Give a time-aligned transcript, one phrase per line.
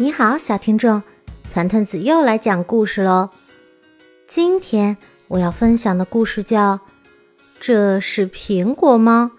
[0.00, 1.02] 你好，小听众，
[1.52, 3.28] 团团子又来讲故事喽。
[4.26, 4.96] 今天
[5.28, 6.78] 我要分享的故事叫
[7.60, 9.32] 《这是苹果吗？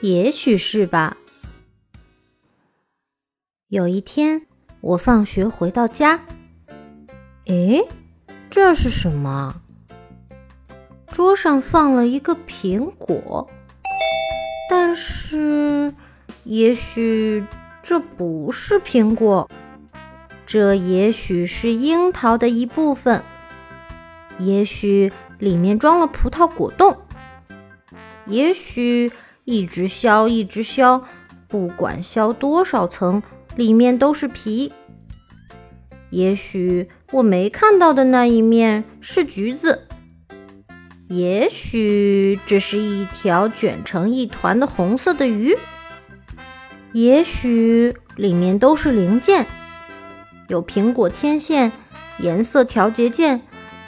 [0.00, 1.16] 也许是吧》。
[3.66, 4.46] 有一天，
[4.82, 6.20] 我放学回到家，
[7.46, 7.82] 诶，
[8.48, 9.62] 这是什么？
[11.08, 13.50] 桌上放了一个苹果，
[14.70, 15.92] 但是，
[16.44, 17.44] 也许
[17.82, 19.50] 这不是苹果，
[20.52, 23.24] 这也许是樱桃的一部分，
[24.38, 26.94] 也许里面装了葡萄果冻，
[28.26, 29.10] 也许
[29.46, 31.04] 一直削一直削，
[31.48, 33.22] 不管削多少层，
[33.56, 34.74] 里面都是皮。
[36.10, 39.86] 也许我没看到的那一面是橘子。
[41.08, 45.56] 也许这是一条卷成一团的红色的鱼，
[46.92, 49.46] 也许里面都是零件，
[50.52, 51.72] 有苹果天线、
[52.18, 53.40] 颜色调节键、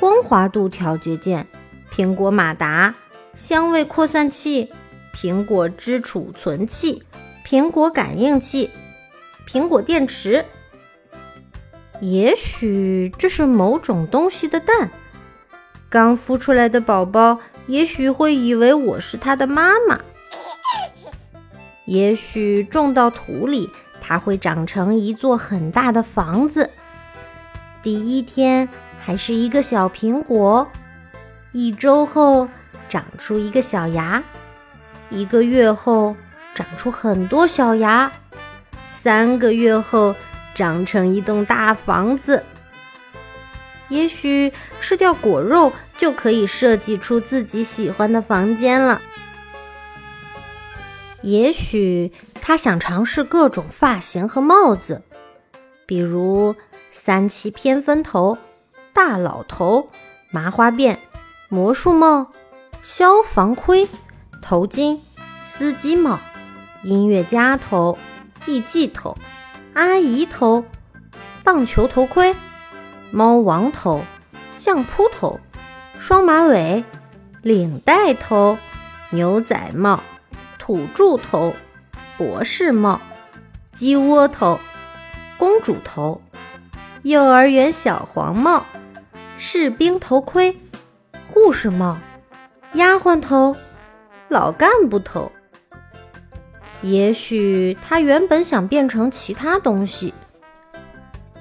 [0.00, 1.46] 光滑度调节键、
[1.92, 2.94] 苹果马达、
[3.34, 4.72] 香味扩散器、
[5.14, 7.02] 苹果汁储存器、
[7.46, 8.70] 苹果感应器、
[9.46, 10.46] 苹果电池。
[12.00, 14.90] 也许这是某种东西的蛋。
[15.90, 20.00] 刚孵出来的宝宝也许会以为我是他的妈妈，
[21.84, 23.68] 也许种到土里，
[24.06, 26.70] 它会长成一座很大的房子。
[27.82, 28.68] 第一天
[28.98, 30.70] 还是一个小苹果，
[31.52, 32.48] 一周后
[32.88, 34.22] 长出一个小芽，
[35.10, 36.14] 一个月后
[36.54, 38.12] 长出很多小芽，
[38.86, 40.14] 三个月后
[40.54, 42.44] 长成一栋大房子。
[43.88, 49.00] 也许吃掉果肉就可以设计出自己喜欢的房间了。
[51.22, 52.12] 也许
[52.46, 55.02] 他想尝试各种发型和帽子，
[55.84, 56.54] 比如
[56.92, 58.38] 三七偏分头、
[58.92, 59.88] 大老头、
[60.30, 60.98] 麻花辫、
[61.48, 62.28] 魔术帽、
[62.84, 63.88] 消防盔、
[64.40, 65.00] 头巾、
[65.40, 66.20] 司机帽、
[66.84, 67.98] 音乐家头、
[68.46, 69.18] 艺伎头、
[69.74, 70.64] 阿姨头、
[71.42, 72.36] 棒球头盔。
[73.10, 74.04] 猫王头、
[74.54, 75.40] 相扑头、
[75.98, 76.84] 双马尾、
[77.42, 78.56] 领带头、
[79.10, 80.00] 牛仔帽、
[80.60, 81.52] 土著头、
[82.16, 83.00] 博士帽、
[83.72, 84.58] 鸡窝头、
[85.36, 86.22] 公主头、
[87.02, 88.64] 幼儿园小黄帽、
[89.38, 90.56] 士兵头盔、
[91.28, 91.98] 护士帽、
[92.74, 93.54] 丫鬟头、
[94.28, 95.30] 老干部头。
[96.82, 100.14] 也许他原本想变成其他东西，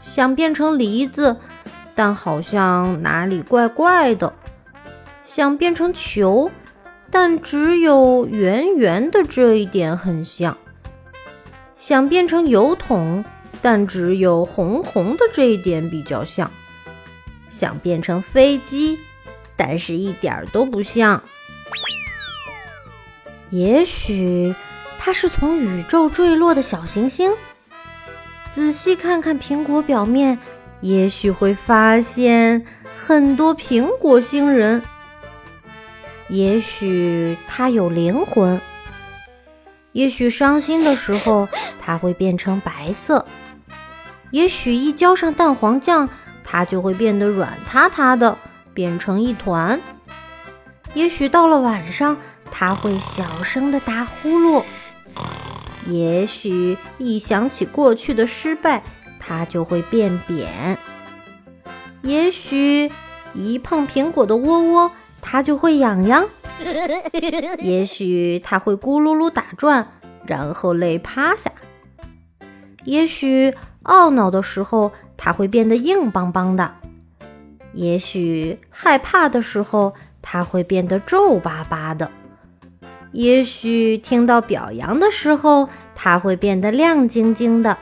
[0.00, 1.36] 想变成梨子。
[1.94, 4.32] 但好像哪里怪怪的，
[5.24, 6.48] 想变成球，
[7.20, 10.54] 但只有圆圆的这一点很像；
[11.74, 13.24] 想变成油桶，
[13.60, 16.48] 但只有红红的这一点比较像；
[17.48, 19.00] 想变成飞机，
[19.56, 21.20] 但是一点儿都不像。
[23.50, 24.54] 也许
[24.96, 27.34] 它是从宇宙坠落的小行星。
[28.52, 30.38] 仔细看看苹果表面。
[30.80, 32.64] 也许会发现
[32.94, 34.80] 很多苹果星人。
[36.28, 38.60] 也许它有灵魂。
[39.92, 41.48] 也许伤心的时候
[41.80, 43.24] 它会变成白色。
[44.30, 46.08] 也许一浇上蛋黄酱，
[46.44, 48.36] 它就会变得软塌塌的，
[48.74, 49.80] 变成一团。
[50.94, 52.16] 也许到了晚上，
[52.50, 54.62] 它会小声的打呼噜。
[55.86, 58.82] 也许一想起过去的失败。
[59.20, 60.78] 它就会变扁。
[62.00, 62.90] 也许
[63.34, 66.28] 一碰苹果的窝窝，它就会痒痒。
[67.58, 69.88] 也许它会咕噜噜打转，
[70.26, 71.50] 然后累趴下。
[72.84, 76.74] 也许懊恼的时候，它会变得硬邦邦的。
[77.74, 82.10] 也许害怕的时候，它会变得皱巴巴的。
[83.12, 87.76] 也许听到表扬的时候，它会变得亮晶晶的。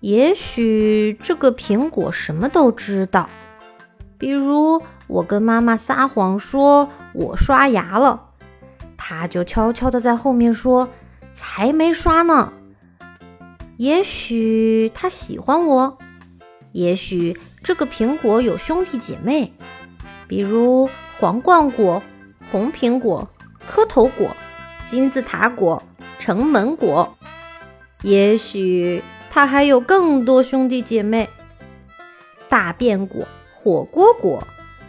[0.00, 3.28] 也许这个苹果什么都知道，
[4.18, 8.30] 比如我跟妈妈撒谎说我刷牙了，
[8.96, 10.88] 它就悄悄地在后面说
[11.34, 12.52] 才没刷呢。
[13.76, 15.98] 也许它喜欢我，
[16.72, 19.52] 也许这个苹果有兄弟姐妹，
[20.26, 20.88] 比如
[21.18, 22.02] 皇冠果、
[22.50, 23.28] 红苹果、
[23.66, 24.36] 磕头果、
[24.84, 25.82] 金字塔果、
[26.18, 27.16] 城门果。
[28.02, 29.02] 也许。
[29.28, 31.28] 它还有更多兄弟姐妹：
[32.48, 34.42] 大便果、火锅果、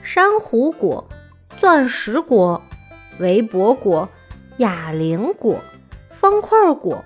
[0.09, 1.05] 珊瑚果、
[1.59, 2.63] 钻石果、
[3.19, 4.07] 围脖果、
[4.55, 5.59] 哑铃果、
[6.11, 7.03] 方块果、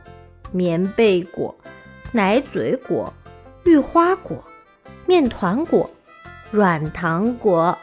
[0.51, 1.55] 棉被果、
[2.11, 3.11] 奶嘴果、
[3.63, 4.43] 绿花果、
[5.07, 5.89] 面团果、
[6.51, 7.75] 软糖果、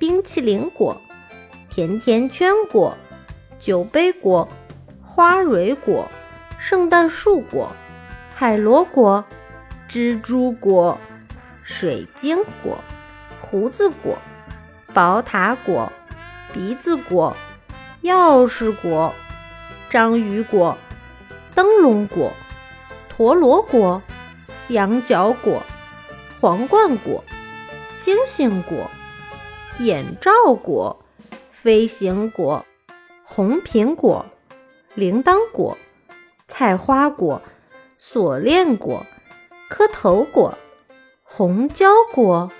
[0.00, 0.96] 冰淇淋果、
[1.68, 2.98] 甜甜圈果、
[3.60, 4.48] 酒杯果、
[5.00, 6.10] 花蕊果、
[6.58, 7.70] 圣诞树果、
[8.34, 9.24] 海螺果、
[9.88, 10.98] 蜘蛛果、
[11.62, 12.80] 水晶果、
[13.40, 14.18] 胡子果、
[14.96, 15.92] 宝塔果、
[16.54, 17.36] 鼻子果、
[18.02, 19.12] 钥匙果、
[19.90, 20.78] 章鱼果、
[21.54, 22.32] 灯笼果、
[23.10, 24.02] 陀螺果。
[24.68, 25.62] 羊角果、
[26.40, 27.22] 皇冠果、
[27.92, 28.90] 星星果、
[29.78, 31.04] 眼罩果、
[31.52, 32.66] 飞行果、
[33.22, 34.26] 红苹果、
[34.94, 35.78] 铃铛果、
[36.48, 37.40] 菜花果、
[37.96, 39.06] 锁链果、
[39.68, 40.58] 磕头果、
[41.22, 42.50] 红椒果、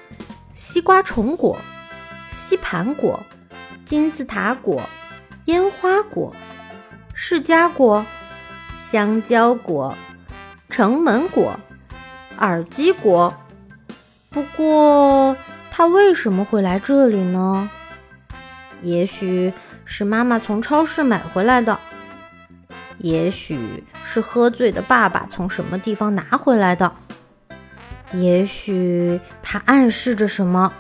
[0.55, 1.59] 西瓜虫果、
[2.37, 3.19] 吸盘果、
[3.87, 4.83] 金字塔果、
[5.47, 6.37] 烟花果、
[7.15, 8.05] 释迦果、
[8.79, 9.97] 香蕉果、
[10.69, 11.59] 城门果。
[12.39, 13.35] 耳机果，
[14.29, 15.35] 不过
[15.71, 17.71] 它为什么会来这里呢？
[18.83, 19.51] 也许
[19.87, 21.79] 是妈妈从超市买回来的，
[22.99, 26.93] 也许是喝醉的爸爸从什么地方拿回来的，
[28.13, 30.71] 也许它暗示着什么？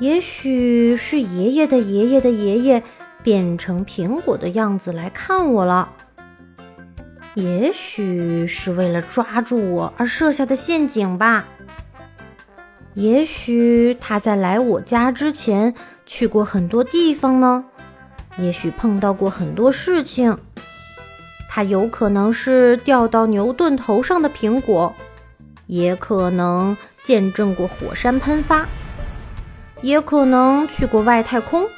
[0.00, 2.82] 也许是爷爷的爷爷的爷爷
[3.22, 5.92] 变成苹果的样子来看我了。
[7.34, 11.46] 也许是为了抓住我而设下的陷阱吧。
[12.94, 15.74] 也许他在来我家之前
[16.04, 17.66] 去过很多地方呢。
[18.36, 20.36] 也许碰到过很多事情。
[21.48, 24.92] 他有可能是掉到牛顿头上的苹果，
[25.66, 28.66] 也可能见证过火山喷发，
[29.84, 31.68] 也可能去过外太空，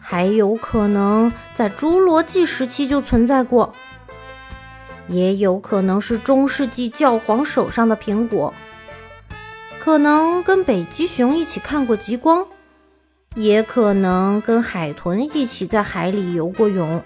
[0.00, 3.74] 还有可能在侏罗纪时期就存在过。
[5.06, 8.54] 也有可能是中世纪教皇手上的苹果，
[9.78, 12.46] 可能跟北极熊一起看过极光，
[13.34, 17.04] 也可能跟海豚一起在海里游过泳。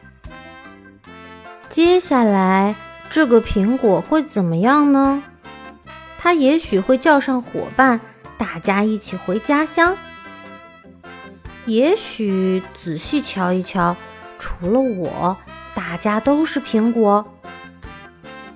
[1.69, 2.77] 接下来
[3.11, 5.25] 这个苹果会怎么样呢？
[6.17, 8.01] 它也许会叫上伙伴，
[8.41, 9.95] 大家一起回家乡。
[11.67, 13.95] 也许仔细瞧一瞧，
[14.39, 15.37] 除了我，
[15.75, 17.27] 大家都是苹果。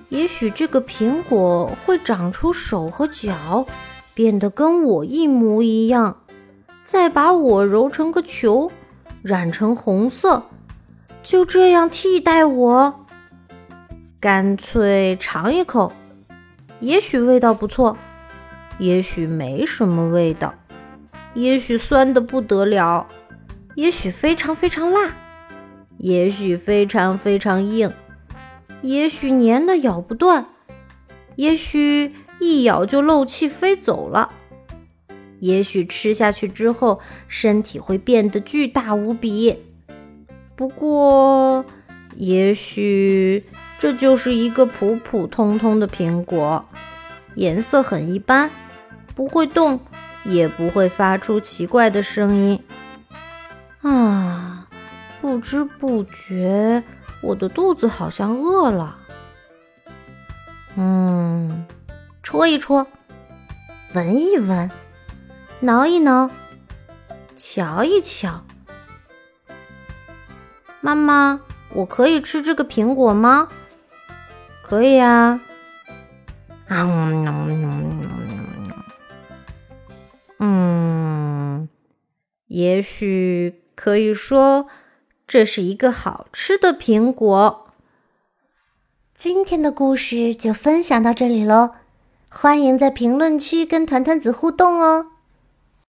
[0.09, 3.67] 也许这个苹果会长出手和脚，
[4.15, 6.17] 变得跟我一模一样，
[6.83, 8.71] 再把我揉成个球，
[9.21, 10.47] 染成红色，
[11.21, 13.05] 就这样替代我。
[14.19, 15.93] 干脆尝一口，
[16.79, 17.95] 也许味道不错，
[18.77, 20.53] 也许没什么味道，
[21.33, 23.07] 也许酸的不得了，
[23.75, 25.15] 也许非常非常辣，
[25.97, 27.91] 也许非常非常硬。
[28.81, 30.45] 也许粘的咬不断，
[31.37, 34.29] 也许一咬就漏气飞走了，
[35.39, 39.57] 也许吃下去之后身体会变得巨大无比。
[40.55, 41.65] 不过，
[42.15, 43.45] 也许
[43.79, 46.65] 这就是一个普普通通的苹果，
[47.35, 48.51] 颜色很一般，
[49.15, 49.79] 不会动，
[50.25, 52.61] 也不会发出奇怪的声音。
[53.81, 54.67] 啊，
[55.21, 56.83] 不知不觉。
[57.21, 58.95] 我的肚子好像饿了，
[60.75, 61.65] 嗯，
[62.21, 62.85] 戳一戳，
[63.93, 64.69] 闻一闻，
[65.61, 66.29] 挠一挠，
[67.35, 68.43] 瞧一瞧。
[70.81, 71.39] 妈妈，
[71.73, 73.47] 我可以吃这个苹果吗？
[74.61, 75.39] 可以啊。
[76.67, 77.44] 嗯，
[82.55, 84.67] 也许可以说。
[85.27, 87.71] 这是一个好吃的苹果。
[89.17, 91.71] 今天的故事就分享到这里喽，
[92.29, 95.07] 欢迎在评论区跟团团子互动哦。